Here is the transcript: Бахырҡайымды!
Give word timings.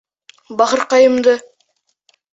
Бахырҡайымды! 0.61 1.37